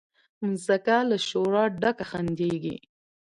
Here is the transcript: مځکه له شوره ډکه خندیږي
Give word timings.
مځکه 0.47 0.97
له 1.09 1.17
شوره 1.27 1.63
ډکه 1.81 2.05
خندیږي 2.09 2.77